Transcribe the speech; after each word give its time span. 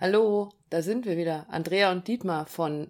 Hallo, 0.00 0.50
da 0.70 0.80
sind 0.80 1.06
wir 1.06 1.16
wieder. 1.16 1.46
Andrea 1.48 1.90
und 1.90 2.06
Dietmar 2.06 2.46
von 2.46 2.88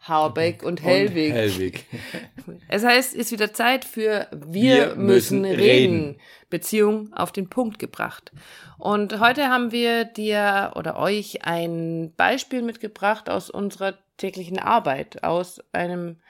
Habeck 0.00 0.62
und 0.62 0.82
Hellwig. 0.82 1.30
Und 1.30 1.34
Hellwig. 1.34 1.86
Es 2.68 2.84
heißt, 2.84 3.14
ist 3.14 3.32
wieder 3.32 3.54
Zeit 3.54 3.86
für 3.86 4.26
Wir, 4.32 4.88
Wir 4.90 4.96
müssen, 4.96 5.40
müssen 5.40 5.44
reden. 5.46 5.60
reden. 5.60 6.20
Beziehung 6.50 7.10
auf 7.14 7.32
den 7.32 7.48
Punkt 7.48 7.78
gebracht. 7.78 8.32
Und 8.76 9.18
heute 9.18 9.48
haben 9.48 9.72
wir 9.72 10.04
dir 10.04 10.72
oder 10.74 10.98
euch 10.98 11.46
ein 11.46 12.12
Beispiel 12.18 12.60
mitgebracht 12.60 13.30
aus 13.30 13.48
unserer 13.48 13.94
täglichen 14.18 14.58
Arbeit, 14.58 15.24
aus 15.24 15.58
einem 15.72 16.20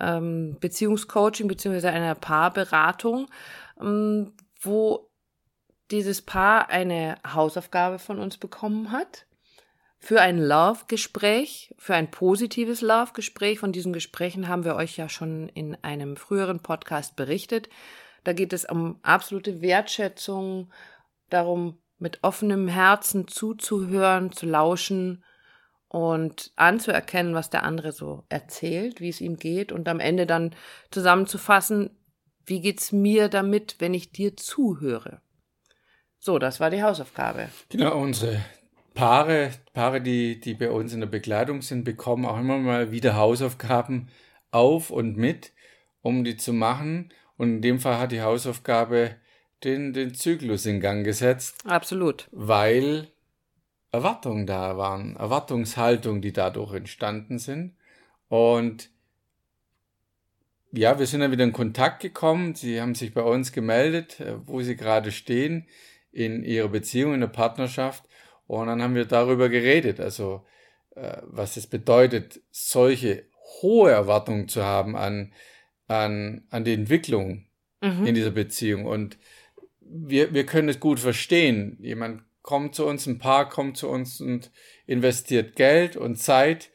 ähm, 0.00 0.56
Beziehungscoaching 0.58 1.46
beziehungsweise 1.46 1.90
einer 1.90 2.16
Paarberatung, 2.16 3.28
ähm, 3.80 4.32
wo 4.60 5.08
dieses 5.92 6.22
Paar 6.22 6.70
eine 6.70 7.18
Hausaufgabe 7.24 8.00
von 8.00 8.18
uns 8.18 8.36
bekommen 8.36 8.90
hat 8.90 9.26
für 10.00 10.20
ein 10.20 10.38
Love-Gespräch, 10.38 11.74
für 11.78 11.94
ein 11.94 12.10
positives 12.10 12.80
Love-Gespräch. 12.80 13.58
Von 13.60 13.70
diesen 13.70 13.92
Gesprächen 13.92 14.48
haben 14.48 14.64
wir 14.64 14.74
euch 14.74 14.96
ja 14.96 15.08
schon 15.08 15.48
in 15.50 15.76
einem 15.82 16.16
früheren 16.16 16.60
Podcast 16.60 17.16
berichtet. 17.16 17.68
Da 18.24 18.32
geht 18.32 18.52
es 18.52 18.64
um 18.64 18.98
absolute 19.02 19.60
Wertschätzung, 19.60 20.72
darum, 21.28 21.78
mit 21.98 22.20
offenem 22.22 22.66
Herzen 22.66 23.28
zuzuhören, 23.28 24.32
zu 24.32 24.46
lauschen 24.46 25.22
und 25.88 26.50
anzuerkennen, 26.56 27.34
was 27.34 27.50
der 27.50 27.62
andere 27.62 27.92
so 27.92 28.24
erzählt, 28.30 29.00
wie 29.00 29.10
es 29.10 29.20
ihm 29.20 29.36
geht 29.36 29.70
und 29.70 29.86
am 29.86 30.00
Ende 30.00 30.24
dann 30.24 30.56
zusammenzufassen, 30.90 31.90
wie 32.46 32.62
geht's 32.62 32.90
mir 32.90 33.28
damit, 33.28 33.76
wenn 33.80 33.92
ich 33.92 34.12
dir 34.12 34.34
zuhöre. 34.34 35.20
So, 36.18 36.38
das 36.38 36.58
war 36.58 36.70
die 36.70 36.82
Hausaufgabe. 36.82 37.50
Genau, 37.68 37.98
unsere 37.98 38.40
Paare, 38.94 39.50
Paare, 39.72 40.00
die, 40.00 40.40
die 40.40 40.54
bei 40.54 40.70
uns 40.70 40.92
in 40.92 41.00
der 41.00 41.06
Begleitung 41.06 41.62
sind, 41.62 41.84
bekommen 41.84 42.24
auch 42.24 42.38
immer 42.38 42.58
mal 42.58 42.90
wieder 42.90 43.16
Hausaufgaben 43.16 44.08
auf 44.50 44.90
und 44.90 45.16
mit, 45.16 45.52
um 46.02 46.24
die 46.24 46.36
zu 46.36 46.52
machen. 46.52 47.12
Und 47.36 47.56
in 47.56 47.62
dem 47.62 47.80
Fall 47.80 47.98
hat 47.98 48.12
die 48.12 48.22
Hausaufgabe 48.22 49.16
den, 49.64 49.92
den 49.92 50.14
Zyklus 50.14 50.66
in 50.66 50.80
Gang 50.80 51.04
gesetzt, 51.04 51.56
Absolut. 51.64 52.28
weil 52.32 53.08
Erwartungen 53.92 54.46
da 54.46 54.76
waren, 54.76 55.16
Erwartungshaltungen, 55.16 56.22
die 56.22 56.32
dadurch 56.32 56.74
entstanden 56.74 57.38
sind. 57.38 57.74
Und 58.28 58.90
ja, 60.72 60.98
wir 60.98 61.06
sind 61.06 61.20
dann 61.20 61.32
wieder 61.32 61.44
in 61.44 61.52
Kontakt 61.52 62.00
gekommen. 62.00 62.54
Sie 62.54 62.80
haben 62.80 62.94
sich 62.94 63.12
bei 63.12 63.22
uns 63.22 63.52
gemeldet, 63.52 64.20
äh, 64.20 64.34
wo 64.46 64.62
sie 64.62 64.76
gerade 64.76 65.10
stehen 65.10 65.66
in 66.12 66.44
ihrer 66.44 66.68
Beziehung, 66.68 67.14
in 67.14 67.20
der 67.20 67.26
Partnerschaft. 67.28 68.04
Und 68.58 68.66
dann 68.66 68.82
haben 68.82 68.94
wir 68.94 69.04
darüber 69.04 69.48
geredet, 69.48 70.00
also 70.00 70.44
äh, 70.96 71.18
was 71.22 71.56
es 71.56 71.66
bedeutet, 71.66 72.40
solche 72.50 73.24
hohe 73.62 73.90
Erwartungen 73.90 74.48
zu 74.48 74.64
haben 74.64 74.96
an, 74.96 75.32
an, 75.86 76.44
an 76.50 76.64
die 76.64 76.74
Entwicklung 76.74 77.46
Mhm. 77.82 78.06
in 78.06 78.14
dieser 78.14 78.30
Beziehung. 78.30 78.84
Und 78.84 79.16
wir, 79.80 80.34
wir 80.34 80.44
können 80.44 80.68
es 80.68 80.80
gut 80.80 81.00
verstehen. 81.00 81.78
Jemand 81.80 82.22
kommt 82.42 82.74
zu 82.74 82.84
uns, 82.86 83.06
ein 83.06 83.18
Paar 83.18 83.48
kommt 83.48 83.78
zu 83.78 83.88
uns 83.88 84.20
und 84.20 84.50
investiert 84.86 85.56
Geld 85.56 85.96
und 85.96 86.16
Zeit 86.16 86.70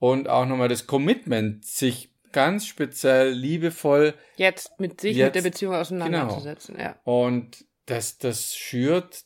und 0.00 0.28
auch 0.28 0.46
nochmal 0.46 0.68
das 0.68 0.86
Commitment, 0.86 1.64
sich 1.64 2.10
ganz 2.32 2.66
speziell 2.66 3.30
liebevoll 3.30 4.14
Jetzt 4.36 4.80
mit 4.80 5.00
sich, 5.00 5.16
Jetzt, 5.16 5.26
mit 5.26 5.34
der 5.36 5.42
Beziehung 5.42 5.74
auseinanderzusetzen. 5.74 6.76
Ja. 6.78 6.96
und 7.04 7.64
das, 7.86 8.18
das 8.18 8.56
schürt 8.56 9.24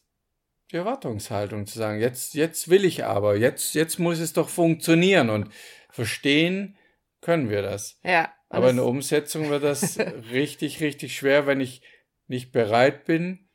die 0.73 0.77
Erwartungshaltung 0.77 1.67
zu 1.67 1.78
sagen, 1.78 2.01
jetzt, 2.01 2.34
jetzt 2.34 2.69
will 2.70 2.84
ich 2.84 3.05
aber, 3.05 3.37
jetzt, 3.37 3.75
jetzt 3.75 3.98
muss 3.98 4.19
es 4.19 4.33
doch 4.33 4.48
funktionieren 4.48 5.31
und 5.31 5.51
verstehen 5.91 6.77
können 7.20 7.51
wir 7.51 7.62
das. 7.62 7.98
ja. 8.05 8.33
Aber 8.48 8.69
in 8.69 8.77
der 8.77 8.84
Umsetzung 8.84 9.48
wird 9.48 9.62
das 9.62 9.98
richtig, 10.31 10.83
richtig 10.83 11.16
schwer, 11.16 11.47
wenn 11.47 11.60
ich 11.60 11.81
nicht 12.27 12.53
bereit 12.53 13.06
bin, 13.06 13.49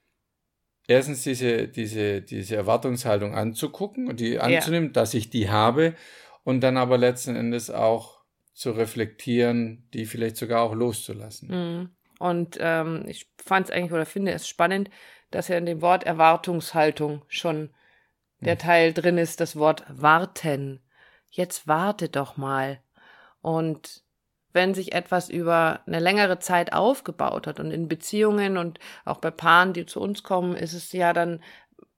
erstens 0.88 1.22
diese, 1.22 1.68
diese, 1.68 2.24
diese 2.24 2.56
Erwartungshaltung 2.56 3.36
anzugucken 3.36 4.08
und 4.08 4.20
die 4.20 4.40
anzunehmen, 4.40 4.94
dass 4.94 5.14
ich 5.14 5.30
die 5.30 5.50
habe 5.50 5.94
und 6.44 6.62
dann 6.62 6.78
aber 6.78 6.98
letzten 6.98 7.36
Endes 7.36 7.70
auch 7.70 8.24
zu 8.54 8.72
reflektieren, 8.72 9.88
die 9.94 10.06
vielleicht 10.06 10.38
sogar 10.38 10.64
auch 10.64 10.74
loszulassen. 10.74 11.50
Mhm. 11.50 11.90
Und 12.20 12.58
ähm, 12.60 13.04
ich 13.08 13.28
fand 13.38 13.68
es 13.68 13.72
eigentlich 13.72 13.94
oder 13.94 14.06
finde 14.06 14.32
es 14.32 14.48
spannend, 14.48 14.90
dass 15.32 15.48
ja 15.48 15.58
in 15.58 15.66
dem 15.66 15.82
Wort 15.82 16.04
Erwartungshaltung 16.04 17.24
schon 17.28 17.70
der 18.40 18.54
Hm. 18.54 18.60
Teil 18.60 18.94
drin 18.94 19.18
ist, 19.18 19.40
das 19.40 19.56
Wort 19.56 19.84
warten. 19.90 20.82
Jetzt 21.30 21.68
warte 21.68 22.10
doch 22.10 22.38
mal. 22.38 22.80
Und 23.42 24.04
wenn 24.54 24.74
sich 24.74 24.94
etwas 24.94 25.30
über 25.30 25.82
eine 25.86 26.00
längere 26.00 26.40
Zeit 26.40 26.74
aufgebaut 26.74 27.48
hat 27.48 27.60
und 27.60 27.72
in 27.72 27.88
Beziehungen 27.88 28.58
und 28.58 28.80
auch 29.06 29.18
bei 29.18 29.32
Paaren, 29.32 29.74
die 29.74 29.86
zu 29.86 30.02
uns 30.02 30.24
kommen, 30.24 30.56
ist 30.56 30.74
es 30.74 30.92
ja 30.94 31.14
dann 31.14 31.42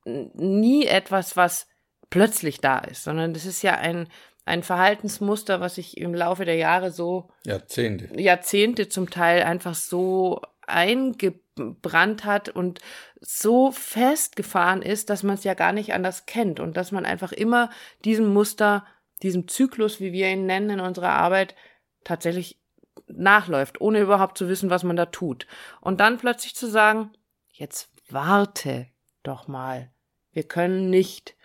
nie 0.06 0.86
etwas, 0.86 1.38
was 1.38 1.68
plötzlich 2.10 2.60
da 2.60 2.80
ist, 2.80 3.04
sondern 3.04 3.34
das 3.34 3.46
ist 3.46 3.62
ja 3.62 3.76
ein, 3.76 4.08
ein 4.50 4.64
Verhaltensmuster, 4.64 5.62
was 5.62 5.76
sich 5.76 5.98
im 5.98 6.14
Laufe 6.14 6.44
der 6.44 6.56
Jahre 6.56 6.92
so 6.92 7.30
Jahrzehnte. 7.46 8.20
Jahrzehnte 8.20 8.90
zum 8.90 9.10
Teil 9.10 9.44
einfach 9.44 9.76
so 9.76 10.42
eingebrannt 10.66 12.26
hat 12.26 12.50
und 12.50 12.80
so 13.22 13.72
festgefahren 13.72 14.82
ist, 14.82 15.10
dass 15.10 15.24
man 15.24 15.36
es 15.36 15.44
ja 15.44 15.54
gar 15.54 15.72
nicht 15.72 15.94
anders 15.94 16.26
kennt 16.26 16.60
und 16.60 16.78
dass 16.78 16.92
man 16.92 17.06
einfach 17.06 17.32
immer 17.32 17.70
diesem 18.06 18.34
Muster, 18.34 18.86
diesem 19.22 19.48
Zyklus, 19.48 20.00
wie 20.00 20.14
wir 20.14 20.30
ihn 20.30 20.46
nennen 20.46 20.72
in 20.72 20.80
unserer 20.80 21.12
Arbeit, 21.12 21.56
tatsächlich 22.04 22.60
nachläuft, 23.08 23.82
ohne 23.82 24.00
überhaupt 24.00 24.38
zu 24.38 24.50
wissen, 24.50 24.70
was 24.70 24.84
man 24.84 24.96
da 24.96 25.06
tut. 25.06 25.48
Und 25.82 26.00
dann 26.00 26.18
plötzlich 26.18 26.56
zu 26.56 26.68
sagen, 26.68 27.12
jetzt 27.52 27.90
warte 28.10 28.88
doch 29.24 29.48
mal. 29.48 29.92
Wir 30.32 30.44
können 30.44 30.90
nicht 30.90 31.36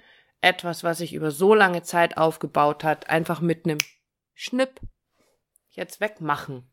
etwas, 0.45 0.85
was 0.85 0.99
sich 0.99 1.13
über 1.15 1.31
so 1.31 1.55
lange 1.55 1.83
Zeit 1.83 2.17
aufgebaut 2.17 2.85
hat, 2.85 3.09
einfach 3.11 3.41
mit 3.41 3.65
einem 3.65 3.79
Schnipp 4.35 4.81
jetzt 5.71 6.01
wegmachen. 6.01 6.71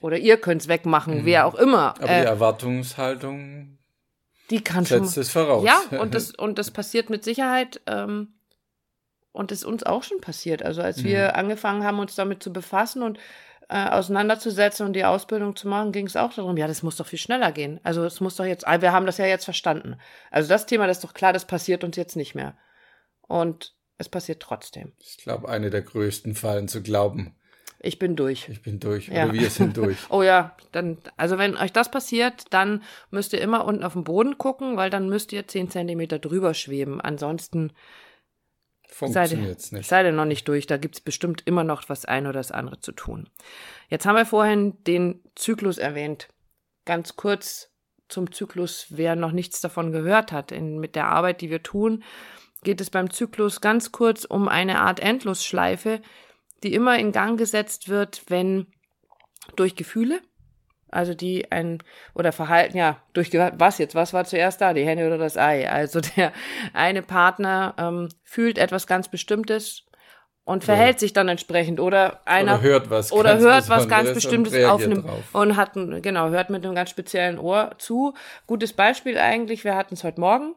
Oder 0.00 0.18
ihr 0.18 0.38
könnt's 0.40 0.68
wegmachen, 0.68 1.20
Mhm. 1.20 1.24
wer 1.24 1.46
auch 1.46 1.54
immer. 1.54 1.94
Aber 1.98 2.06
die 2.06 2.12
Äh, 2.12 2.24
Erwartungshaltung 2.24 3.78
die 4.50 4.62
kann 4.62 4.84
schon. 4.86 5.04
setzt 5.04 5.16
es 5.16 5.30
voraus. 5.30 5.64
Ja, 5.64 5.80
und 6.00 6.14
das, 6.14 6.30
und 6.32 6.58
das 6.58 6.70
passiert 6.70 7.08
mit 7.10 7.24
Sicherheit. 7.24 7.80
Ähm, 7.86 8.34
und 9.32 9.50
ist 9.50 9.64
uns 9.64 9.82
auch 9.82 10.02
schon 10.04 10.20
passiert. 10.20 10.62
Also 10.62 10.80
als 10.82 10.98
Mhm. 10.98 11.04
wir 11.04 11.34
angefangen 11.36 11.82
haben, 11.84 11.98
uns 11.98 12.14
damit 12.14 12.42
zu 12.42 12.52
befassen 12.52 13.02
und 13.02 13.18
äh, 13.68 13.88
auseinanderzusetzen 13.88 14.86
und 14.86 14.92
die 14.92 15.04
Ausbildung 15.04 15.56
zu 15.56 15.66
machen, 15.66 15.90
ging 15.90 16.06
es 16.06 16.16
auch 16.16 16.32
darum, 16.34 16.56
ja, 16.56 16.66
das 16.68 16.82
muss 16.82 16.96
doch 16.98 17.06
viel 17.06 17.18
schneller 17.18 17.50
gehen. 17.50 17.80
Also 17.82 18.04
es 18.04 18.20
muss 18.20 18.36
doch 18.36 18.44
jetzt, 18.44 18.66
ah, 18.66 18.80
wir 18.82 18.92
haben 18.92 19.06
das 19.06 19.18
ja 19.18 19.26
jetzt 19.26 19.44
verstanden. 19.46 19.96
Also 20.30 20.48
das 20.50 20.66
Thema, 20.66 20.86
das 20.86 20.98
ist 20.98 21.04
doch 21.04 21.14
klar, 21.14 21.32
das 21.32 21.46
passiert 21.46 21.82
uns 21.82 21.96
jetzt 21.96 22.14
nicht 22.14 22.34
mehr. 22.34 22.56
Und 23.28 23.74
es 23.98 24.08
passiert 24.08 24.40
trotzdem. 24.42 24.92
ich 24.98 25.18
glaube, 25.18 25.48
eine 25.48 25.70
der 25.70 25.82
größten 25.82 26.34
Fallen 26.34 26.68
zu 26.68 26.82
glauben, 26.82 27.34
Ich 27.80 27.98
bin 27.98 28.16
durch. 28.16 28.48
ich 28.48 28.60
bin 28.62 28.80
durch 28.80 29.08
Ja. 29.08 29.24
oder 29.24 29.32
wir 29.34 29.50
sind 29.50 29.76
durch. 29.76 29.98
Oh 30.10 30.22
ja, 30.22 30.56
dann, 30.72 30.98
also 31.16 31.38
wenn 31.38 31.56
euch 31.56 31.72
das 31.72 31.90
passiert, 31.90 32.44
dann 32.50 32.82
müsst 33.10 33.32
ihr 33.32 33.40
immer 33.40 33.64
unten 33.64 33.84
auf 33.84 33.92
den 33.92 34.04
Boden 34.04 34.36
gucken, 34.38 34.76
weil 34.76 34.90
dann 34.90 35.08
müsst 35.08 35.32
ihr 35.32 35.46
10 35.46 35.70
Zentimeter 35.70 36.18
drüber 36.18 36.54
schweben. 36.54 37.00
Ansonsten 37.00 37.72
Funktioniert 38.88 39.58
es 39.58 39.72
nicht. 39.72 39.88
seid 39.88 40.06
ihr 40.06 40.12
noch 40.12 40.24
nicht 40.24 40.46
durch. 40.46 40.66
Da 40.66 40.76
gibt's 40.76 41.00
bestimmt 41.00 41.42
immer 41.46 41.64
noch 41.64 41.88
was 41.88 42.04
ein 42.04 42.26
oder 42.26 42.34
das 42.40 42.52
andere 42.52 42.80
zu 42.80 42.92
tun. 42.92 43.28
Jetzt 43.88 44.06
haben 44.06 44.16
wir 44.16 44.26
vorhin 44.26 44.82
den 44.84 45.20
Zyklus 45.34 45.78
erwähnt. 45.78 46.28
Ganz 46.84 47.16
kurz 47.16 47.70
zum 48.08 48.30
Zyklus, 48.32 48.86
wer 48.90 49.16
noch 49.16 49.32
nichts 49.32 49.60
davon 49.60 49.90
gehört 49.90 50.30
hat. 50.30 50.52
In, 50.52 50.78
mit 50.78 50.94
der 50.94 51.06
Arbeit, 51.06 51.40
die 51.40 51.50
wir 51.50 51.62
tun, 51.62 52.04
geht 52.64 52.80
es 52.80 52.90
beim 52.90 53.10
Zyklus 53.10 53.60
ganz 53.60 53.92
kurz 53.92 54.24
um 54.24 54.48
eine 54.48 54.80
Art 54.80 55.00
Endlosschleife, 55.00 56.00
die 56.62 56.74
immer 56.74 56.98
in 56.98 57.12
Gang 57.12 57.38
gesetzt 57.38 57.88
wird, 57.88 58.22
wenn 58.28 58.66
durch 59.56 59.76
Gefühle, 59.76 60.20
also 60.88 61.14
die 61.14 61.50
ein 61.52 61.82
oder 62.14 62.32
Verhalten, 62.32 62.76
ja, 62.76 62.98
durch 63.12 63.32
was 63.32 63.78
jetzt, 63.78 63.94
was 63.94 64.12
war 64.12 64.24
zuerst 64.24 64.60
da, 64.60 64.72
die 64.72 64.84
Henne 64.84 65.06
oder 65.06 65.18
das 65.18 65.36
Ei? 65.36 65.68
Also 65.68 66.00
der 66.00 66.32
eine 66.72 67.02
Partner 67.02 67.74
ähm, 67.78 68.08
fühlt 68.22 68.58
etwas 68.58 68.86
ganz 68.86 69.08
Bestimmtes 69.08 69.84
und 70.44 70.62
verhält 70.62 71.00
sich 71.00 71.12
dann 71.12 71.28
entsprechend 71.28 71.80
oder 71.80 72.20
einer 72.26 72.54
oder 72.54 72.62
hört 72.62 72.90
was 72.90 73.12
oder 73.12 73.30
ganz 73.30 73.42
hört 73.42 73.68
was 73.70 73.88
ganz 73.88 74.12
Bestimmtes 74.12 74.64
auf 74.64 74.82
einem 74.82 75.02
drauf. 75.02 75.22
und 75.32 75.56
hat 75.56 75.72
genau 75.74 76.28
hört 76.28 76.50
mit 76.50 76.64
einem 76.64 76.74
ganz 76.74 76.90
speziellen 76.90 77.38
Ohr 77.38 77.72
zu. 77.78 78.14
Gutes 78.46 78.72
Beispiel 78.72 79.18
eigentlich. 79.18 79.64
Wir 79.64 79.74
hatten 79.74 79.94
es 79.94 80.04
heute 80.04 80.20
Morgen 80.20 80.54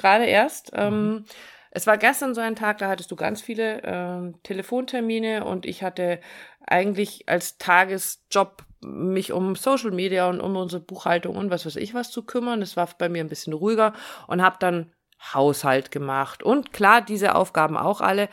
gerade 0.00 0.24
erst. 0.24 0.72
Ähm, 0.74 1.24
es 1.70 1.86
war 1.86 1.98
gestern 1.98 2.34
so 2.34 2.40
ein 2.40 2.56
Tag, 2.56 2.78
da 2.78 2.88
hattest 2.88 3.10
du 3.10 3.16
ganz 3.16 3.40
viele 3.40 3.82
ähm, 3.84 4.42
Telefontermine 4.42 5.44
und 5.44 5.66
ich 5.66 5.82
hatte 5.82 6.20
eigentlich 6.66 7.28
als 7.28 7.58
Tagesjob 7.58 8.64
mich 8.80 9.32
um 9.32 9.54
Social 9.56 9.90
Media 9.90 10.28
und 10.28 10.40
um 10.40 10.56
unsere 10.56 10.82
Buchhaltung 10.82 11.36
und 11.36 11.50
was 11.50 11.66
weiß 11.66 11.76
ich 11.76 11.94
was 11.94 12.10
zu 12.10 12.24
kümmern. 12.24 12.62
Es 12.62 12.76
war 12.76 12.88
bei 12.98 13.08
mir 13.08 13.22
ein 13.22 13.28
bisschen 13.28 13.52
ruhiger 13.52 13.92
und 14.26 14.42
habe 14.42 14.56
dann 14.58 14.92
Haushalt 15.34 15.90
gemacht 15.90 16.42
und 16.42 16.72
klar, 16.72 17.02
diese 17.02 17.34
Aufgaben 17.34 17.76
auch 17.76 18.00
alle. 18.00 18.28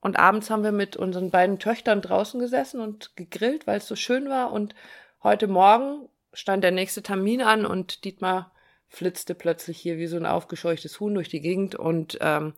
Und 0.00 0.18
abends 0.18 0.50
haben 0.50 0.62
wir 0.62 0.72
mit 0.72 0.96
unseren 0.96 1.30
beiden 1.30 1.58
Töchtern 1.58 2.02
draußen 2.02 2.38
gesessen 2.38 2.80
und 2.80 3.16
gegrillt, 3.16 3.66
weil 3.66 3.78
es 3.78 3.88
so 3.88 3.96
schön 3.96 4.28
war. 4.28 4.52
Und 4.52 4.74
heute 5.22 5.48
Morgen 5.48 6.08
stand 6.32 6.62
der 6.62 6.70
nächste 6.70 7.02
Termin 7.02 7.42
an 7.42 7.66
und 7.66 8.04
Dietmar 8.04 8.52
flitzte 8.88 9.34
plötzlich 9.34 9.78
hier 9.78 9.98
wie 9.98 10.06
so 10.06 10.16
ein 10.16 10.26
aufgescheuchtes 10.26 10.98
Huhn 11.00 11.14
durch 11.14 11.28
die 11.28 11.40
Gegend 11.40 11.74
und 11.74 12.18
ähm, 12.20 12.54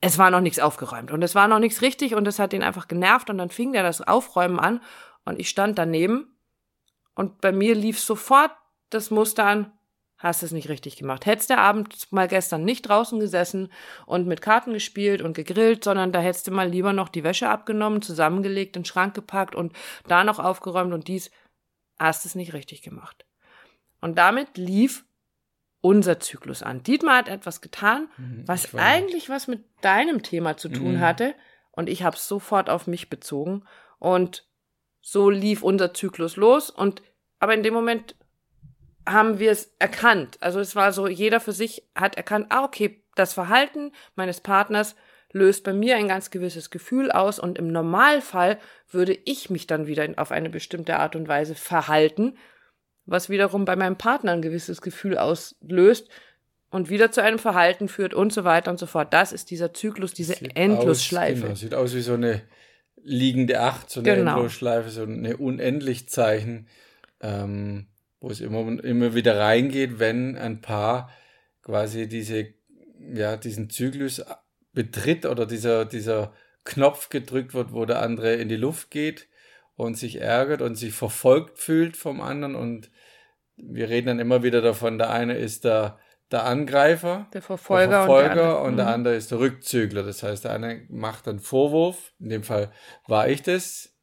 es 0.00 0.16
war 0.16 0.30
noch 0.30 0.40
nichts 0.40 0.60
aufgeräumt 0.60 1.10
und 1.10 1.22
es 1.22 1.34
war 1.34 1.48
noch 1.48 1.58
nichts 1.58 1.82
richtig 1.82 2.14
und 2.14 2.26
es 2.28 2.38
hat 2.38 2.52
ihn 2.52 2.62
einfach 2.62 2.86
genervt 2.88 3.30
und 3.30 3.38
dann 3.38 3.50
fing 3.50 3.72
der 3.72 3.82
das 3.82 4.00
Aufräumen 4.00 4.60
an 4.60 4.80
und 5.24 5.40
ich 5.40 5.48
stand 5.48 5.78
daneben 5.78 6.38
und 7.14 7.40
bei 7.40 7.50
mir 7.50 7.74
lief 7.74 7.98
sofort 7.98 8.52
das 8.90 9.10
Muster 9.10 9.44
an, 9.44 9.72
hast 10.18 10.42
es 10.42 10.52
nicht 10.52 10.68
richtig 10.68 10.96
gemacht. 10.96 11.26
Hättest 11.26 11.50
der 11.50 11.58
Abend 11.58 12.12
mal 12.12 12.28
gestern 12.28 12.64
nicht 12.64 12.82
draußen 12.82 13.18
gesessen 13.18 13.72
und 14.06 14.26
mit 14.26 14.40
Karten 14.40 14.72
gespielt 14.72 15.22
und 15.22 15.34
gegrillt, 15.34 15.84
sondern 15.84 16.12
da 16.12 16.20
hättest 16.20 16.46
du 16.46 16.50
mal 16.50 16.68
lieber 16.68 16.92
noch 16.92 17.08
die 17.08 17.24
Wäsche 17.24 17.48
abgenommen, 17.48 18.02
zusammengelegt, 18.02 18.76
in 18.76 18.82
den 18.82 18.86
Schrank 18.86 19.14
gepackt 19.14 19.54
und 19.54 19.72
da 20.06 20.24
noch 20.24 20.38
aufgeräumt 20.38 20.92
und 20.92 21.08
dies, 21.08 21.30
hast 21.98 22.26
es 22.26 22.34
nicht 22.34 22.52
richtig 22.52 22.82
gemacht. 22.82 23.26
Und 24.00 24.16
damit 24.16 24.56
lief 24.56 25.04
unser 25.80 26.20
Zyklus 26.20 26.62
an. 26.62 26.82
Dietmar 26.82 27.18
hat 27.18 27.28
etwas 27.28 27.60
getan, 27.60 28.08
mhm, 28.16 28.42
was 28.46 28.74
eigentlich 28.74 29.28
was 29.28 29.46
mit 29.46 29.64
deinem 29.80 30.22
Thema 30.22 30.56
zu 30.56 30.68
tun 30.68 30.94
mhm. 30.94 31.00
hatte 31.00 31.34
und 31.70 31.88
ich 31.88 32.02
habe 32.02 32.16
es 32.16 32.26
sofort 32.26 32.68
auf 32.68 32.86
mich 32.86 33.08
bezogen 33.08 33.64
und 33.98 34.46
so 35.00 35.30
lief 35.30 35.62
unser 35.62 35.94
Zyklus 35.94 36.36
los 36.36 36.70
und 36.70 37.02
aber 37.38 37.54
in 37.54 37.62
dem 37.62 37.74
Moment 37.74 38.16
haben 39.06 39.38
wir 39.38 39.50
es 39.50 39.72
erkannt. 39.78 40.36
Also 40.40 40.60
es 40.60 40.76
war 40.76 40.92
so, 40.92 41.06
jeder 41.06 41.40
für 41.40 41.52
sich 41.52 41.84
hat 41.94 42.16
erkannt, 42.16 42.46
ah, 42.50 42.64
okay, 42.64 43.02
das 43.14 43.32
Verhalten 43.32 43.92
meines 44.16 44.40
Partners 44.40 44.96
löst 45.32 45.64
bei 45.64 45.72
mir 45.72 45.96
ein 45.96 46.08
ganz 46.08 46.30
gewisses 46.30 46.70
Gefühl 46.70 47.10
aus 47.10 47.38
und 47.38 47.58
im 47.58 47.68
Normalfall 47.68 48.58
würde 48.90 49.18
ich 49.24 49.50
mich 49.50 49.66
dann 49.66 49.86
wieder 49.86 50.06
auf 50.16 50.32
eine 50.32 50.50
bestimmte 50.50 50.98
Art 50.98 51.16
und 51.16 51.28
Weise 51.28 51.54
verhalten, 51.54 52.36
was 53.08 53.28
wiederum 53.28 53.64
bei 53.64 53.76
meinem 53.76 53.96
Partner 53.96 54.32
ein 54.32 54.42
gewisses 54.42 54.82
Gefühl 54.82 55.18
auslöst 55.18 56.08
und 56.70 56.90
wieder 56.90 57.10
zu 57.10 57.22
einem 57.22 57.38
Verhalten 57.38 57.88
führt 57.88 58.14
und 58.14 58.32
so 58.32 58.44
weiter 58.44 58.70
und 58.70 58.78
so 58.78 58.86
fort. 58.86 59.12
Das 59.12 59.32
ist 59.32 59.50
dieser 59.50 59.72
Zyklus, 59.72 60.12
diese 60.12 60.34
sieht 60.34 60.56
Endlosschleife. 60.56 61.40
Aus, 61.40 61.42
genau, 61.42 61.54
sieht 61.54 61.74
aus 61.74 61.94
wie 61.94 62.02
so 62.02 62.14
eine 62.14 62.42
liegende 63.02 63.60
Acht, 63.60 63.90
so 63.90 64.00
eine 64.00 64.14
genau. 64.14 64.32
Endlosschleife, 64.32 64.90
so 64.90 65.02
eine 65.02 65.36
Unendlichzeichen. 65.36 66.68
Ähm, 67.20 67.86
wo 68.20 68.30
es 68.30 68.40
immer, 68.40 68.82
immer 68.84 69.14
wieder 69.14 69.38
reingeht, 69.38 69.98
wenn 69.98 70.36
ein 70.36 70.60
Paar 70.60 71.10
quasi 71.62 72.08
diese, 72.08 72.48
ja, 73.12 73.36
diesen 73.36 73.70
Zyklus 73.70 74.24
betritt 74.72 75.26
oder 75.26 75.46
dieser, 75.46 75.84
dieser 75.84 76.32
Knopf 76.64 77.08
gedrückt 77.08 77.54
wird, 77.54 77.72
wo 77.72 77.84
der 77.84 78.02
andere 78.02 78.34
in 78.34 78.48
die 78.48 78.56
Luft 78.56 78.90
geht 78.90 79.28
und 79.78 79.96
sich 79.96 80.20
ärgert 80.20 80.60
und 80.60 80.74
sich 80.74 80.92
verfolgt 80.92 81.60
fühlt 81.60 81.96
vom 81.96 82.20
anderen. 82.20 82.56
Und 82.56 82.90
wir 83.56 83.88
reden 83.88 84.08
dann 84.08 84.18
immer 84.18 84.42
wieder 84.42 84.60
davon, 84.60 84.98
der 84.98 85.10
eine 85.10 85.38
ist 85.38 85.64
der, 85.64 85.98
der 86.32 86.44
Angreifer, 86.44 87.28
der 87.32 87.42
Verfolger, 87.42 87.86
der 87.86 87.98
Verfolger 87.98 88.28
und, 88.28 88.34
der 88.34 88.48
andere, 88.48 88.60
und 88.62 88.76
der 88.76 88.86
mhm. 88.86 88.92
andere 88.92 89.14
ist 89.14 89.30
der 89.30 89.38
Rückzügler. 89.38 90.02
Das 90.02 90.24
heißt, 90.24 90.44
der 90.44 90.52
eine 90.52 90.84
macht 90.90 91.28
einen 91.28 91.38
Vorwurf, 91.38 92.12
in 92.18 92.28
dem 92.28 92.42
Fall 92.42 92.72
war 93.06 93.28
ich 93.28 93.42
das, 93.42 93.96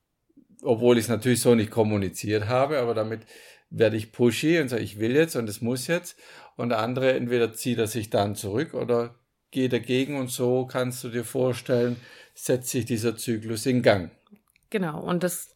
obwohl 0.63 0.97
ich 0.97 1.03
es 1.03 1.09
natürlich 1.09 1.41
so 1.41 1.55
nicht 1.55 1.71
kommuniziert 1.71 2.47
habe, 2.47 2.79
aber 2.79 2.93
damit 2.93 3.25
werde 3.69 3.97
ich 3.97 4.13
pushy 4.13 4.61
und 4.61 4.69
sage, 4.69 4.81
ich 4.81 4.97
will 4.97 5.13
jetzt 5.13 5.35
und 5.35 5.49
es 5.49 5.59
muss 5.59 5.87
jetzt. 5.87 6.17
Und 6.55 6.69
der 6.69 6.79
andere 6.79 7.15
entweder 7.15 7.51
zieht 7.51 7.79
er 7.79 7.87
sich 7.87 8.09
dann 8.09 8.35
zurück 8.35 8.73
oder 8.73 9.15
geht 9.51 9.73
dagegen 9.73 10.17
und 10.17 10.31
so 10.31 10.65
kannst 10.65 11.03
du 11.03 11.09
dir 11.09 11.25
vorstellen, 11.25 11.97
setzt 12.33 12.69
sich 12.69 12.85
dieser 12.85 13.17
Zyklus 13.17 13.65
in 13.65 13.81
Gang. 13.81 14.11
Genau. 14.69 15.01
Und 15.01 15.23
das, 15.23 15.54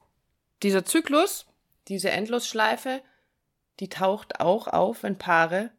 dieser 0.63 0.85
Zyklus, 0.85 1.45
diese 1.87 2.11
Endlosschleife, 2.11 3.01
die 3.79 3.89
taucht 3.89 4.39
auch 4.39 4.67
auf, 4.67 5.03
wenn 5.03 5.17
Paare 5.17 5.71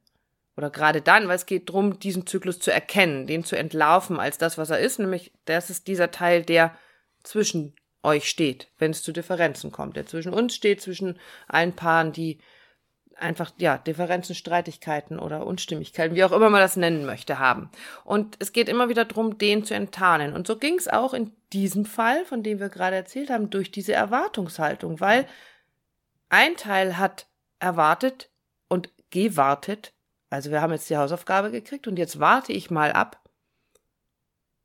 oder 0.56 0.70
gerade 0.70 1.02
dann, 1.02 1.28
weil 1.28 1.36
es 1.36 1.46
geht 1.46 1.68
darum, 1.68 1.98
diesen 1.98 2.26
Zyklus 2.26 2.58
zu 2.58 2.72
erkennen, 2.72 3.26
den 3.26 3.44
zu 3.44 3.56
entlarven 3.56 4.18
als 4.18 4.38
das, 4.38 4.58
was 4.58 4.70
er 4.70 4.78
ist, 4.78 4.98
nämlich 4.98 5.32
das 5.44 5.70
ist 5.70 5.86
dieser 5.86 6.10
Teil, 6.10 6.42
der 6.42 6.76
zwischen 7.22 7.74
euch 8.02 8.28
steht, 8.28 8.68
wenn 8.78 8.90
es 8.90 9.02
zu 9.02 9.12
Differenzen 9.12 9.72
kommt, 9.72 9.96
der 9.96 10.06
zwischen 10.06 10.32
uns 10.32 10.54
steht, 10.54 10.80
zwischen 10.80 11.18
allen 11.48 11.74
Paaren, 11.74 12.12
die 12.12 12.38
einfach, 13.20 13.52
ja, 13.58 13.78
Differenzen, 13.78 14.34
Streitigkeiten 14.34 15.18
oder 15.18 15.46
Unstimmigkeiten, 15.46 16.14
wie 16.14 16.24
auch 16.24 16.32
immer 16.32 16.50
man 16.50 16.60
das 16.60 16.76
nennen 16.76 17.06
möchte, 17.06 17.38
haben. 17.38 17.70
Und 18.04 18.36
es 18.38 18.52
geht 18.52 18.68
immer 18.68 18.88
wieder 18.88 19.04
darum, 19.04 19.38
den 19.38 19.64
zu 19.64 19.74
enttarnen. 19.74 20.34
Und 20.34 20.46
so 20.46 20.56
ging 20.56 20.76
es 20.78 20.88
auch 20.88 21.14
in 21.14 21.32
diesem 21.52 21.84
Fall, 21.84 22.24
von 22.24 22.42
dem 22.42 22.60
wir 22.60 22.68
gerade 22.68 22.96
erzählt 22.96 23.30
haben, 23.30 23.50
durch 23.50 23.70
diese 23.70 23.92
Erwartungshaltung, 23.92 25.00
weil 25.00 25.26
ein 26.28 26.56
Teil 26.56 26.96
hat 26.96 27.26
erwartet 27.58 28.30
und 28.68 28.90
gewartet, 29.10 29.92
also 30.30 30.50
wir 30.50 30.62
haben 30.62 30.72
jetzt 30.72 30.88
die 30.88 30.96
Hausaufgabe 30.96 31.50
gekriegt 31.50 31.88
und 31.88 31.98
jetzt 31.98 32.20
warte 32.20 32.52
ich 32.52 32.70
mal 32.70 32.92
ab, 32.92 33.20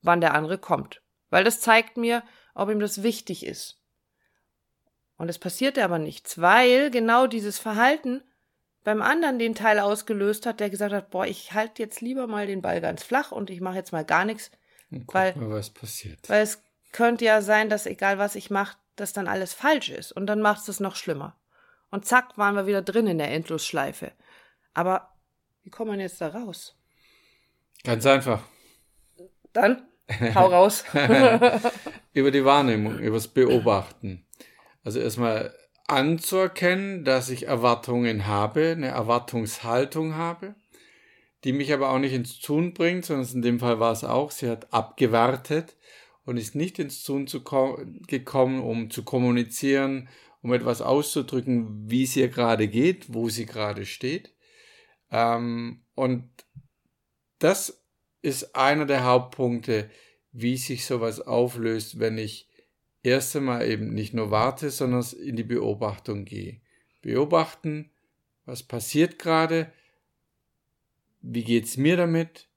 wann 0.02 0.22
der 0.22 0.34
andere 0.34 0.58
kommt. 0.58 1.02
Weil 1.30 1.44
das 1.44 1.60
zeigt 1.60 1.98
mir, 1.98 2.24
ob 2.54 2.70
ihm 2.70 2.80
das 2.80 3.04
wichtig 3.04 3.46
ist. 3.46 3.82
Und 5.18 5.30
es 5.30 5.40
passierte 5.40 5.84
aber 5.84 5.98
nichts, 5.98 6.40
weil 6.40 6.92
genau 6.92 7.28
dieses 7.28 7.58
Verhalten 7.58 8.24
beim 8.86 9.02
anderen 9.02 9.40
den 9.40 9.56
Teil 9.56 9.80
ausgelöst 9.80 10.46
hat, 10.46 10.60
der 10.60 10.70
gesagt 10.70 10.94
hat, 10.94 11.10
boah, 11.10 11.26
ich 11.26 11.54
halte 11.54 11.82
jetzt 11.82 12.02
lieber 12.02 12.28
mal 12.28 12.46
den 12.46 12.62
Ball 12.62 12.80
ganz 12.80 13.04
flach 13.04 13.32
und 13.32 13.50
ich 13.50 13.60
mache 13.60 13.76
jetzt 13.76 13.92
mal 13.92 14.06
gar 14.06 14.26
nichts. 14.26 14.52
Und 14.92 15.12
weil, 15.12 15.36
mal, 15.36 15.50
was 15.50 15.72
passiert. 15.72 16.30
Weil 16.30 16.44
es 16.44 16.64
könnte 16.92 17.26
ja 17.26 17.42
sein, 17.42 17.68
dass 17.68 17.88
egal 17.88 18.20
was 18.20 18.36
ich 18.36 18.52
mache, 18.52 18.78
dass 18.96 19.12
dann 19.12 19.28
alles 19.28 19.56
falsch 19.56 19.90
ist. 19.90 20.12
Und 20.12 20.28
dann 20.28 20.40
macht 20.40 20.70
es 20.70 20.80
noch 20.80 20.96
schlimmer. 20.96 21.36
Und 21.90 22.06
zack, 22.06 22.38
waren 22.38 22.56
wir 22.56 22.68
wieder 22.68 22.84
drin 22.84 23.08
in 23.08 23.18
der 23.18 23.32
Endlosschleife. 23.32 24.12
Aber 24.76 25.16
wie 25.64 25.72
kommt 25.72 25.90
man 25.90 26.00
jetzt 26.00 26.22
da 26.22 26.28
raus? 26.28 26.78
Ganz 27.84 28.06
einfach. 28.06 28.44
Dann 29.52 29.88
hau 30.36 30.46
raus. 30.46 30.84
über 32.14 32.30
die 32.30 32.46
Wahrnehmung, 32.46 33.00
übers 33.00 33.28
Beobachten. 33.28 34.28
Also 34.84 35.00
erstmal 35.00 35.56
anzuerkennen, 35.88 37.04
dass 37.04 37.30
ich 37.30 37.48
Erwartungen 37.48 38.28
habe, 38.28 38.72
eine 38.72 38.88
Erwartungshaltung 38.88 40.16
habe, 40.16 40.56
die 41.44 41.54
mich 41.54 41.72
aber 41.74 41.92
auch 41.92 42.00
nicht 42.00 42.14
ins 42.14 42.40
Tun 42.40 42.74
bringt, 42.74 43.06
sondern 43.06 43.28
in 43.34 43.42
dem 43.42 43.60
Fall 43.60 43.80
war 43.80 43.92
es 43.92 44.04
auch, 44.04 44.32
sie 44.32 44.50
hat 44.50 44.74
abgewartet 44.74 45.76
und 46.26 46.38
ist 46.38 46.56
nicht 46.56 46.80
ins 46.80 47.04
Tun 47.04 47.28
gekommen, 48.08 48.62
um 48.62 48.90
zu 48.90 49.04
kommunizieren, 49.04 50.10
um 50.42 50.54
etwas 50.54 50.82
auszudrücken, 50.82 51.90
wie 51.90 52.04
es 52.04 52.16
ihr 52.16 52.30
gerade 52.30 52.68
geht, 52.68 53.14
wo 53.14 53.30
sie 53.30 53.46
gerade 53.46 53.86
steht. 53.86 54.34
Ähm, 55.12 55.82
und 55.94 56.30
das 57.40 57.84
ist 58.22 58.56
einer 58.56 58.86
der 58.86 59.04
Hauptpunkte, 59.04 59.90
wie 60.32 60.58
sich 60.58 60.86
sowas 60.86 61.22
auflöst, 61.22 62.00
wenn 62.00 62.18
ich 62.18 62.50
erst 63.06 63.36
einmal 63.36 63.68
eben 63.68 63.94
nicht 63.94 64.14
nur 64.14 64.32
warte, 64.32 64.70
sondern 64.70 65.06
in 65.22 65.36
die 65.36 65.44
Beobachtung 65.44 66.26
gehe. 66.26 66.62
Beobachten, 67.02 67.92
was 68.46 68.64
passiert 68.64 69.20
gerade, 69.20 69.72
wie 71.22 71.44
geht's 71.44 71.78
mir 71.78 71.98
damit, 71.98 72.48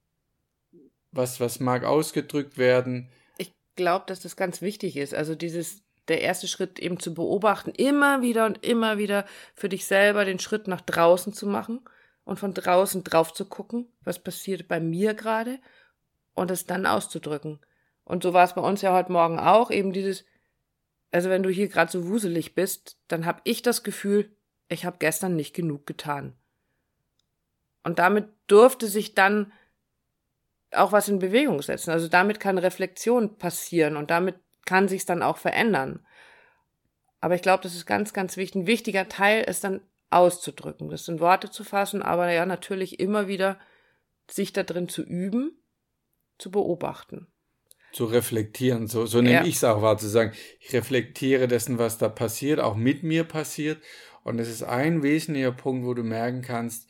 was, 1.11 1.41
was 1.41 1.61
mag 1.61 1.85
ausgedrückt 1.85 2.59
werden. 2.59 3.11
Ich 3.39 3.53
glaube, 3.77 4.05
dass 4.07 4.21
das 4.21 4.37
ganz 4.37 4.61
wichtig 4.61 4.97
ist. 4.97 5.15
Also 5.15 5.35
dieses, 5.35 5.83
der 6.09 6.23
erste 6.23 6.49
Schritt 6.49 6.79
eben 6.79 6.99
zu 6.99 7.15
beobachten, 7.15 7.71
immer 7.71 8.23
wieder 8.23 8.47
und 8.47 8.65
immer 8.65 8.99
wieder 8.99 9.27
für 9.55 9.69
dich 9.69 9.87
selber 9.87 10.25
den 10.25 10.39
Schritt 10.39 10.67
nach 10.67 10.81
draußen 10.81 11.33
zu 11.33 11.47
machen 11.47 11.81
und 12.25 12.39
von 12.39 12.55
draußen 12.55 13.05
drauf 13.05 13.33
zu 13.33 13.47
gucken, 13.47 13.87
was 14.03 14.19
passiert 14.19 14.69
bei 14.69 14.81
mir 14.81 15.15
gerade 15.15 15.59
und 16.35 16.51
es 16.51 16.67
dann 16.67 16.87
auszudrücken. 16.87 17.61
Und 18.05 18.23
so 18.23 18.33
war 18.33 18.45
es 18.45 18.55
bei 18.55 18.63
uns 18.63 18.81
ja 18.81 18.95
heute 18.95 19.13
Morgen 19.13 19.39
auch, 19.39 19.71
eben 19.71 19.93
dieses, 19.93 20.25
also 21.11 21.31
wenn 21.31 21.43
du 21.43 21.51
hier 21.51 21.69
gerade 21.69 21.91
so 21.91 22.07
wuselig 22.09 22.55
bist, 22.55 22.99
dann 23.09 23.25
habe 23.25 23.41
ich 23.45 23.63
das 23.63 23.83
Gefühl, 23.83 24.37
ich 24.69 24.85
habe 24.85 24.99
gestern 24.99 25.37
nicht 25.37 25.55
genug 25.55 25.87
getan. 25.87 26.35
Und 27.83 27.99
damit 27.99 28.29
durfte 28.47 28.87
sich 28.87 29.15
dann 29.15 29.53
auch 30.73 30.93
was 30.93 31.09
in 31.09 31.19
Bewegung 31.19 31.63
setzen. 31.63 31.91
Also 31.91 32.09
damit 32.09 32.41
kann 32.41 32.59
Reflexion 32.59 33.39
passieren 33.39 33.97
und 33.97 34.11
damit 34.11 34.37
kann 34.67 34.89
sich's 34.89 35.07
dann 35.07 35.23
auch 35.23 35.39
verändern. 35.39 36.05
Aber 37.21 37.35
ich 37.35 37.43
glaube, 37.43 37.63
das 37.63 37.75
ist 37.75 37.87
ganz, 37.87 38.13
ganz 38.13 38.37
wichtig. 38.37 38.63
Ein 38.63 38.67
wichtiger 38.67 39.09
Teil 39.09 39.45
ist 39.45 39.65
dann 39.65 39.81
auszudrücken, 40.11 40.91
das 40.91 41.09
in 41.09 41.21
Worte 41.21 41.51
zu 41.51 41.65
fassen, 41.65 42.03
aber 42.03 42.31
ja 42.31 42.45
natürlich 42.45 43.01
immer 43.01 43.29
wieder 43.29 43.59
sich 44.31 44.53
da 44.53 44.63
drin 44.63 44.89
zu 44.89 45.03
üben, 45.03 45.59
zu 46.39 46.51
beobachten 46.51 47.27
zu 47.93 48.05
reflektieren. 48.05 48.87
So, 48.87 49.07
so 49.07 49.21
nehme 49.21 49.35
ja. 49.37 49.45
ich 49.45 49.57
es 49.57 49.65
auch 49.65 49.83
wahr, 49.83 49.99
zu 49.99 50.09
sagen, 50.09 50.33
ich 50.61 50.73
reflektiere 50.73 51.49
dessen, 51.49 51.79
was 51.79 51.99
da 51.99 52.09
passiert, 52.09 52.61
auch 52.61 52.77
mit 52.77 53.03
mir 53.03 53.25
passiert. 53.25 53.83
Und 54.25 54.39
es 54.39 54.49
ist 54.49 54.63
ein 54.63 55.03
wesentlicher 55.03 55.53
Punkt, 55.53 55.87
wo 55.87 55.95
du 55.95 56.03
merken 56.03 56.43
kannst, 56.43 56.89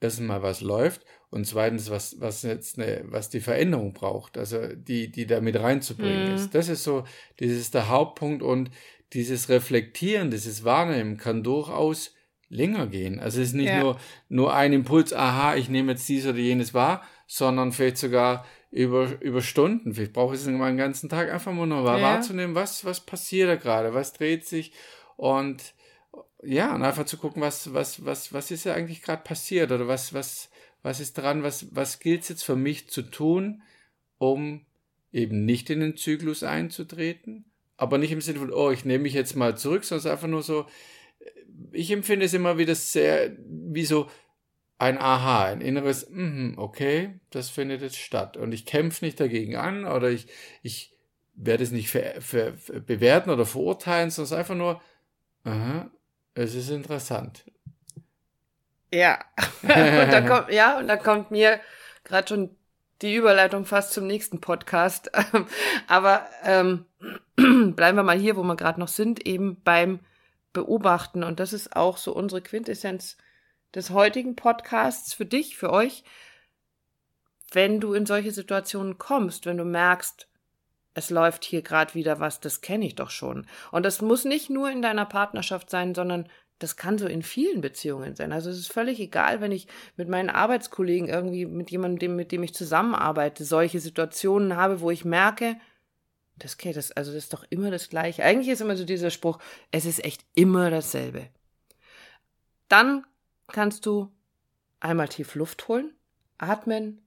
erstmal, 0.00 0.42
was 0.42 0.60
läuft. 0.60 1.02
und 1.30 1.46
zweitens, 1.46 1.88
was, 1.88 2.20
was 2.20 2.42
jetzt 2.42 2.78
eine, 2.78 3.04
was 3.06 3.30
die 3.30 3.40
Veränderung 3.40 3.94
braucht, 3.94 4.36
also 4.36 4.66
die, 4.74 5.10
die 5.10 5.26
da 5.26 5.40
mit 5.40 5.58
reinzubringen 5.58 6.28
Mhm. 6.28 6.34
ist. 6.34 6.54
Das 6.54 6.68
ist 6.68 6.84
so, 6.84 7.04
das 7.38 7.48
ist 7.48 7.72
der 7.72 7.88
Hauptpunkt 7.88 8.42
und 8.42 8.70
dieses 9.14 9.48
Reflektieren, 9.48 10.30
dieses 10.30 10.62
Wahrnehmen 10.64 11.16
kann 11.16 11.42
durchaus 11.42 12.14
länger 12.50 12.86
gehen. 12.86 13.18
Also 13.18 13.40
es 13.40 13.48
ist 13.48 13.54
nicht 13.54 13.68
Ja. 13.68 13.80
nur, 13.80 13.98
nur 14.28 14.54
ein 14.54 14.74
Impuls, 14.74 15.14
aha, 15.14 15.54
ich 15.56 15.70
nehme 15.70 15.92
jetzt 15.92 16.06
dies 16.06 16.26
oder 16.26 16.36
jenes 16.38 16.74
wahr, 16.74 17.02
sondern 17.26 17.72
vielleicht 17.72 17.96
sogar 17.96 18.44
über, 18.72 19.20
über 19.20 19.42
Stunden. 19.42 19.94
Vielleicht 19.94 20.14
brauche 20.14 20.34
ich 20.34 20.40
es 20.40 20.46
mal 20.48 20.68
einen 20.68 20.78
ganzen 20.78 21.08
Tag 21.08 21.30
einfach 21.30 21.52
nur 21.52 21.68
wahr- 21.84 21.98
Ja. 21.98 22.14
wahrzunehmen, 22.14 22.54
was, 22.54 22.84
was 22.84 23.00
passiert 23.00 23.48
da 23.48 23.56
gerade, 23.56 23.94
was 23.94 24.14
dreht 24.14 24.46
sich 24.46 24.72
und 25.16 25.74
ja, 26.42 26.74
und 26.74 26.82
einfach 26.82 27.04
zu 27.04 27.18
gucken, 27.18 27.40
was, 27.42 27.72
was, 27.72 28.04
was, 28.04 28.32
was 28.32 28.50
ist 28.50 28.64
ja 28.64 28.74
eigentlich 28.74 29.02
gerade 29.02 29.22
passiert 29.22 29.70
oder 29.70 29.86
was, 29.86 30.12
was, 30.12 30.50
was 30.82 30.98
ist 30.98 31.16
dran, 31.18 31.42
was, 31.44 31.74
was 31.76 32.00
gilt 32.00 32.22
es 32.22 32.30
jetzt 32.30 32.42
für 32.44 32.56
mich 32.56 32.88
zu 32.88 33.02
tun, 33.02 33.62
um 34.18 34.64
eben 35.12 35.44
nicht 35.44 35.70
in 35.70 35.80
den 35.80 35.96
Zyklus 35.96 36.42
einzutreten, 36.42 37.44
aber 37.76 37.98
nicht 37.98 38.10
im 38.10 38.20
Sinne 38.22 38.40
von, 38.40 38.52
oh, 38.52 38.70
ich 38.70 38.84
nehme 38.84 39.02
mich 39.04 39.12
jetzt 39.12 39.36
mal 39.36 39.56
zurück, 39.56 39.84
sondern 39.84 40.10
einfach 40.12 40.28
nur 40.28 40.42
so, 40.42 40.66
ich 41.72 41.90
empfinde 41.90 42.24
es 42.26 42.34
immer 42.34 42.58
wieder 42.58 42.74
sehr 42.74 43.36
wie 43.46 43.84
so 43.84 44.08
ein 44.82 44.98
Aha, 44.98 45.44
ein 45.44 45.60
inneres, 45.60 46.10
mhm, 46.10 46.54
okay, 46.56 47.20
das 47.30 47.50
findet 47.50 47.82
jetzt 47.82 47.98
statt. 47.98 48.36
Und 48.36 48.50
ich 48.50 48.66
kämpfe 48.66 49.04
nicht 49.04 49.20
dagegen 49.20 49.54
an 49.54 49.84
oder 49.84 50.10
ich, 50.10 50.26
ich 50.62 50.92
werde 51.34 51.62
es 51.62 51.70
nicht 51.70 51.88
ver, 51.88 52.20
ver, 52.20 52.54
ver, 52.54 52.80
bewerten 52.80 53.30
oder 53.30 53.46
verurteilen, 53.46 54.10
sondern 54.10 54.24
es 54.24 54.32
ist 54.32 54.38
einfach 54.38 54.56
nur, 54.56 54.82
aha, 55.44 55.88
es 56.34 56.56
ist 56.56 56.68
interessant. 56.68 57.44
Ja. 58.92 59.20
und 59.62 59.68
da 59.68 60.20
kommt, 60.20 60.52
ja, 60.52 60.76
und 60.78 60.88
da 60.88 60.96
kommt 60.96 61.30
mir 61.30 61.60
gerade 62.02 62.26
schon 62.26 62.56
die 63.02 63.14
Überleitung 63.14 63.64
fast 63.64 63.92
zum 63.92 64.08
nächsten 64.08 64.40
Podcast. 64.40 65.12
Aber 65.86 66.26
ähm, 66.42 66.86
bleiben 67.36 67.96
wir 67.96 68.02
mal 68.02 68.18
hier, 68.18 68.36
wo 68.36 68.42
wir 68.42 68.56
gerade 68.56 68.80
noch 68.80 68.88
sind, 68.88 69.24
eben 69.28 69.62
beim 69.62 70.00
Beobachten. 70.52 71.22
Und 71.22 71.38
das 71.38 71.52
ist 71.52 71.76
auch 71.76 71.98
so 71.98 72.12
unsere 72.12 72.42
Quintessenz 72.42 73.16
des 73.74 73.90
heutigen 73.90 74.36
Podcasts 74.36 75.14
für 75.14 75.26
dich, 75.26 75.56
für 75.56 75.70
euch. 75.70 76.04
Wenn 77.50 77.80
du 77.80 77.94
in 77.94 78.06
solche 78.06 78.32
Situationen 78.32 78.98
kommst, 78.98 79.46
wenn 79.46 79.58
du 79.58 79.64
merkst, 79.64 80.28
es 80.94 81.10
läuft 81.10 81.44
hier 81.44 81.62
gerade 81.62 81.94
wieder 81.94 82.20
was, 82.20 82.40
das 82.40 82.60
kenne 82.60 82.86
ich 82.86 82.94
doch 82.94 83.10
schon. 83.10 83.46
Und 83.70 83.84
das 83.84 84.02
muss 84.02 84.24
nicht 84.24 84.50
nur 84.50 84.70
in 84.70 84.82
deiner 84.82 85.06
Partnerschaft 85.06 85.70
sein, 85.70 85.94
sondern 85.94 86.28
das 86.58 86.76
kann 86.76 86.98
so 86.98 87.06
in 87.06 87.22
vielen 87.22 87.60
Beziehungen 87.60 88.14
sein. 88.14 88.32
Also 88.32 88.50
es 88.50 88.58
ist 88.58 88.72
völlig 88.72 89.00
egal, 89.00 89.40
wenn 89.40 89.52
ich 89.52 89.66
mit 89.96 90.08
meinen 90.08 90.30
Arbeitskollegen 90.30 91.08
irgendwie 91.08 91.46
mit 91.46 91.70
jemandem, 91.70 92.14
mit 92.14 92.30
dem 92.30 92.42
ich 92.42 92.54
zusammenarbeite, 92.54 93.44
solche 93.44 93.80
Situationen 93.80 94.56
habe, 94.56 94.80
wo 94.80 94.90
ich 94.90 95.04
merke, 95.04 95.56
das 96.36 96.58
geht, 96.58 96.76
das, 96.76 96.92
also 96.92 97.12
das 97.12 97.24
ist 97.24 97.32
doch 97.32 97.44
immer 97.50 97.70
das 97.70 97.88
Gleiche. 97.88 98.22
Eigentlich 98.24 98.48
ist 98.48 98.60
immer 98.60 98.76
so 98.76 98.84
dieser 98.84 99.10
Spruch, 99.10 99.38
es 99.70 99.84
ist 99.84 100.04
echt 100.04 100.24
immer 100.34 100.70
dasselbe. 100.70 101.28
Dann 102.68 103.04
kannst 103.52 103.86
du 103.86 104.12
einmal 104.80 105.08
tief 105.08 105.34
Luft 105.34 105.68
holen, 105.68 105.94
atmen 106.38 107.06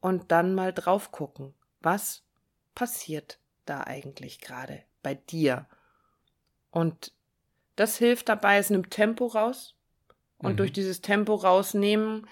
und 0.00 0.30
dann 0.32 0.54
mal 0.54 0.72
drauf 0.72 1.12
gucken, 1.12 1.54
was 1.80 2.22
passiert 2.74 3.38
da 3.64 3.82
eigentlich 3.84 4.40
gerade 4.40 4.82
bei 5.02 5.14
dir. 5.14 5.66
Und 6.70 7.12
das 7.76 7.96
hilft 7.96 8.28
dabei, 8.28 8.58
es 8.58 8.70
nimmt 8.70 8.90
Tempo 8.90 9.26
raus. 9.26 9.74
Und 10.38 10.52
Mhm. 10.52 10.56
durch 10.56 10.72
dieses 10.72 11.00
Tempo 11.00 11.34
rausnehmen 11.34 12.26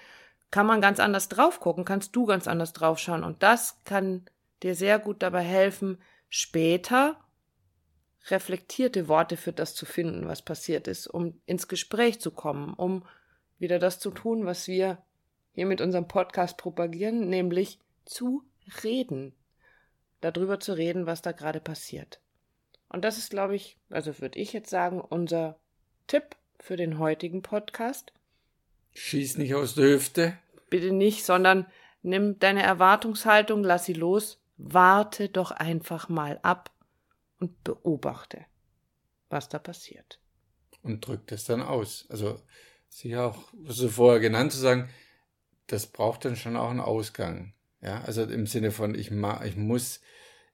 kann 0.51 0.65
man 0.65 0.81
ganz 0.81 0.99
anders 0.99 1.27
drauf 1.29 1.59
gucken, 1.59 1.85
kannst 1.85 2.15
du 2.15 2.25
ganz 2.25 2.47
anders 2.47 2.73
drauf 2.73 2.99
schauen. 2.99 3.23
Und 3.23 3.43
das 3.43 3.83
kann 3.83 4.25
dir 4.63 4.75
sehr 4.75 4.99
gut 4.99 5.21
dabei 5.21 5.41
helfen, 5.41 6.01
später 6.29 7.19
reflektierte 8.29 9.07
Worte 9.07 9.37
für 9.37 9.53
das 9.53 9.75
zu 9.75 9.85
finden, 9.85 10.27
was 10.27 10.41
passiert 10.41 10.87
ist, 10.87 11.07
um 11.07 11.39
ins 11.45 11.67
Gespräch 11.67 12.19
zu 12.19 12.31
kommen, 12.31 12.73
um 12.73 13.03
wieder 13.59 13.79
das 13.79 13.99
zu 13.99 14.11
tun, 14.11 14.45
was 14.45 14.67
wir 14.67 14.97
hier 15.53 15.65
mit 15.65 15.81
unserem 15.81 16.07
Podcast 16.07 16.57
propagieren, 16.57 17.29
nämlich 17.29 17.79
zu 18.05 18.43
reden. 18.83 19.33
Darüber 20.21 20.59
zu 20.59 20.73
reden, 20.73 21.05
was 21.05 21.21
da 21.21 21.31
gerade 21.31 21.59
passiert. 21.59 22.19
Und 22.89 23.03
das 23.03 23.17
ist, 23.17 23.29
glaube 23.29 23.55
ich, 23.55 23.77
also 23.89 24.19
würde 24.19 24.39
ich 24.39 24.53
jetzt 24.53 24.69
sagen, 24.69 25.01
unser 25.01 25.59
Tipp 26.07 26.35
für 26.59 26.75
den 26.75 26.99
heutigen 26.99 27.41
Podcast. 27.41 28.13
Schieß 28.93 29.37
nicht 29.37 29.53
aus 29.55 29.75
der 29.75 29.89
Hüfte. 29.89 30.37
Bitte 30.69 30.91
nicht, 30.91 31.25
sondern 31.25 31.65
nimm 32.01 32.39
deine 32.39 32.63
Erwartungshaltung, 32.63 33.63
lass 33.63 33.85
sie 33.85 33.93
los, 33.93 34.39
warte 34.57 35.29
doch 35.29 35.51
einfach 35.51 36.09
mal 36.09 36.39
ab 36.41 36.71
und 37.39 37.63
beobachte, 37.63 38.45
was 39.29 39.49
da 39.49 39.59
passiert. 39.59 40.19
und 40.83 41.05
drückt 41.05 41.31
es 41.31 41.43
dann 41.43 41.61
aus. 41.61 42.05
Also 42.09 42.39
sich 42.89 43.15
auch, 43.17 43.37
was 43.53 43.77
du 43.77 43.89
vorher 43.89 44.19
genannt 44.21 44.51
zu 44.53 44.57
sagen, 44.59 44.89
das 45.67 45.87
braucht 45.87 46.23
dann 46.25 46.35
schon 46.37 46.55
auch 46.55 46.69
einen 46.69 46.79
Ausgang. 46.79 47.53
Ja, 47.81 48.01
also 48.01 48.23
im 48.23 48.47
Sinne 48.47 48.71
von, 48.71 48.95
ich, 48.95 49.11
ma, 49.11 49.43
ich 49.43 49.57
muss, 49.57 49.99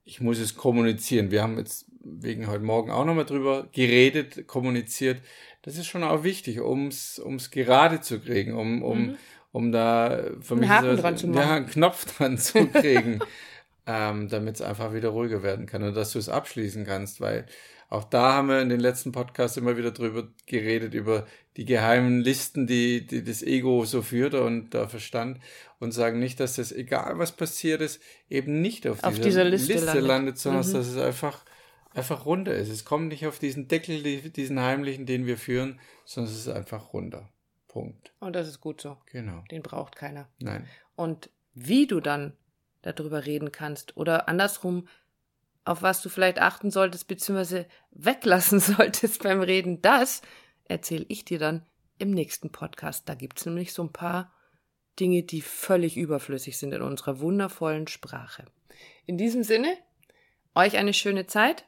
ich 0.04 0.20
muss 0.22 0.40
es 0.40 0.56
kommunizieren. 0.56 1.30
Wir 1.32 1.44
haben 1.44 1.58
jetzt 1.58 1.86
wegen 2.04 2.48
heute 2.48 2.64
Morgen 2.64 2.90
auch 2.92 3.06
nochmal 3.06 3.26
drüber 3.26 3.68
geredet, 3.72 4.48
kommuniziert. 4.48 5.22
Das 5.62 5.78
ist 5.78 5.86
schon 5.86 6.04
auch 6.04 6.24
wichtig, 6.24 6.60
ums, 6.62 7.20
ums 7.20 7.52
gerade 7.52 8.02
zu 8.02 8.20
kriegen, 8.20 8.54
um, 8.56 8.82
um, 8.84 9.06
Mhm. 9.08 9.18
um 9.52 9.72
da 9.72 10.32
für 10.42 10.54
Einen 10.56 10.62
mich 10.62 10.70
Haken 10.70 10.86
das- 10.88 11.02
dran 11.02 11.18
zu 11.18 11.28
Ja, 11.28 11.34
machen. 11.34 11.50
einen 11.52 11.66
Knopf 11.68 12.18
dran 12.18 12.38
zu 12.40 12.68
kriegen, 12.70 13.20
ähm, 13.86 14.30
damit 14.30 14.56
es 14.56 14.62
einfach 14.62 14.94
wieder 14.94 15.10
ruhiger 15.10 15.44
werden 15.44 15.66
kann 15.66 15.84
und 15.84 15.94
dass 15.96 16.12
du 16.14 16.20
es 16.20 16.30
abschließen 16.30 16.86
kannst, 16.86 17.20
weil 17.22 17.46
auch 17.90 18.06
da 18.06 18.34
haben 18.34 18.48
wir 18.48 18.60
in 18.62 18.70
den 18.70 18.80
letzten 18.80 19.12
Podcasts 19.12 19.56
immer 19.58 19.78
wieder 19.78 19.92
drüber 19.92 20.28
geredet, 20.48 20.94
über 20.96 21.28
die 21.58 21.66
geheimen 21.66 22.22
Listen, 22.22 22.66
die, 22.66 23.06
die 23.06 23.24
das 23.24 23.44
Ego 23.44 23.86
so 23.86 24.02
führt 24.02 24.34
und 24.34 24.74
der 24.74 24.90
Verstand 24.90 25.40
und 25.80 25.92
sagen 25.92 26.18
nicht, 26.20 26.40
dass 26.40 26.56
das, 26.56 26.72
egal 26.72 27.20
was 27.20 27.34
passiert 27.34 27.82
ist, 27.82 28.02
eben 28.30 28.62
nicht 28.62 28.88
auf, 28.88 29.04
Auf 29.04 29.16
dieser, 29.16 29.26
dieser 29.30 29.44
Liste 29.44 29.74
landet, 29.86 30.04
landet. 30.06 30.38
sondern 30.40 30.66
Mhm. 30.68 30.74
dass 30.74 30.88
es 30.88 30.98
einfach, 30.98 31.46
einfach 31.94 32.26
runter 32.26 32.56
ist. 32.56 32.70
Es 32.70 32.84
kommt 32.86 33.10
nicht 33.10 33.28
auf 33.28 33.38
diesen 33.38 33.68
Deckel, 33.68 34.02
die- 34.02 34.30
diesen 34.32 34.60
heimlichen, 34.60 35.06
den 35.06 35.28
wir 35.28 35.38
führen, 35.38 35.80
sondern 36.06 36.32
es 36.34 36.40
ist 36.40 36.48
einfach 36.48 36.94
runter. 36.94 37.30
Punkt. 37.68 38.12
Und 38.20 38.36
das 38.36 38.48
ist 38.48 38.60
gut 38.62 38.82
so. 38.82 38.98
Genau. 39.12 39.44
Den 39.52 39.62
braucht 39.62 39.96
keiner. 39.96 40.28
Nein. 40.40 40.68
Und 40.96 41.30
wie 41.54 41.86
du 41.86 42.00
dann 42.00 42.34
darüber 42.84 43.26
reden 43.26 43.52
kannst 43.52 43.98
oder 43.98 44.28
andersrum, 44.30 44.88
auf 45.66 45.82
was 45.82 46.02
du 46.02 46.10
vielleicht 46.10 46.40
achten 46.40 46.72
solltest, 46.72 47.08
beziehungsweise 47.08 47.66
weglassen 47.92 48.60
solltest 48.60 49.24
beim 49.24 49.42
Reden, 49.42 49.82
das 49.82 50.22
erzähle 50.66 51.06
ich 51.08 51.26
dir 51.26 51.40
dann 51.40 51.66
im 51.98 52.12
nächsten 52.12 52.52
Podcast. 52.52 53.08
Da 53.08 53.16
gibt's 53.16 53.46
nämlich 53.46 53.74
so 53.74 53.84
ein 53.84 53.94
paar 53.94 54.34
Dinge, 55.00 55.24
die 55.24 55.42
völlig 55.42 55.98
überflüssig 55.98 56.58
sind 56.58 56.74
in 56.74 56.82
unserer 56.82 57.20
wundervollen 57.20 57.88
Sprache. 57.88 58.46
In 59.06 59.18
diesem 59.18 59.44
Sinne, 59.44 59.76
euch 60.56 60.78
eine 60.78 60.94
schöne 60.94 61.26
Zeit. 61.26 61.66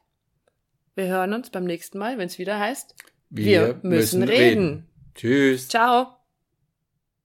Wir 0.93 1.07
hören 1.07 1.33
uns 1.33 1.49
beim 1.49 1.65
nächsten 1.65 1.97
Mal, 1.97 2.17
wenn 2.17 2.27
es 2.27 2.37
wieder 2.37 2.59
heißt, 2.59 2.95
Wir 3.29 3.79
müssen 3.81 4.23
reden. 4.23 4.87
Tschüss. 5.15 5.67
ciao. 5.67 6.14